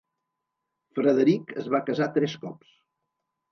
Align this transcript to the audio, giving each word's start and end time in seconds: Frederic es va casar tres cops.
Frederic 0.99 1.53
es 1.65 1.69
va 1.75 1.83
casar 1.91 2.11
tres 2.19 2.37
cops. 2.47 2.75